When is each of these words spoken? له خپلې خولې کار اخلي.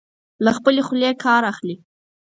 له 0.45 0.51
خپلې 0.57 0.81
خولې 0.87 1.11
کار 1.23 1.41
اخلي. 1.51 1.75